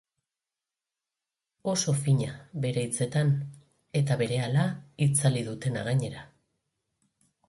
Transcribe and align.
Oso 1.73 1.93
fina, 2.05 2.31
bere 2.63 2.85
hitzetan, 2.87 3.29
eta 4.01 4.17
berehala 4.23 4.63
itzali 5.07 5.45
dutena 5.51 5.85
gainera. 5.89 6.25